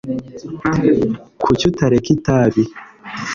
kuki 1.43 1.63
utareka 1.71 2.09
itabi 2.15 2.63